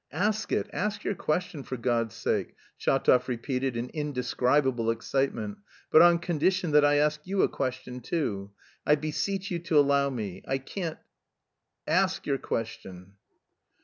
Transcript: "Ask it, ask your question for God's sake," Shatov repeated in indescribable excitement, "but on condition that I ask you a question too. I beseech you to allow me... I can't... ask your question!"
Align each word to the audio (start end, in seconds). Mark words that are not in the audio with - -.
"Ask 0.13 0.51
it, 0.51 0.67
ask 0.73 1.03
your 1.03 1.13
question 1.13 1.61
for 1.61 1.77
God's 1.77 2.15
sake," 2.15 2.55
Shatov 2.75 3.27
repeated 3.27 3.77
in 3.77 3.89
indescribable 3.89 4.89
excitement, 4.89 5.59
"but 5.91 6.01
on 6.01 6.17
condition 6.17 6.71
that 6.71 6.83
I 6.83 6.95
ask 6.95 7.21
you 7.23 7.43
a 7.43 7.47
question 7.47 7.99
too. 7.99 8.49
I 8.83 8.95
beseech 8.95 9.51
you 9.51 9.59
to 9.59 9.77
allow 9.77 10.09
me... 10.09 10.41
I 10.47 10.57
can't... 10.57 10.97
ask 11.85 12.25
your 12.25 12.39
question!" 12.39 13.13